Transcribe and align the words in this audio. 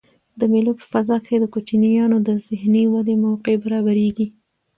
د 0.39 0.41
مېلو 0.51 0.71
په 0.79 0.85
فضا 0.91 1.17
کښي 1.23 1.37
د 1.41 1.45
کوچنيانو 1.53 2.17
د 2.27 2.29
ذهني 2.47 2.83
ودي 2.93 3.15
موقع 3.25 3.53
برابریږي. 3.65 4.27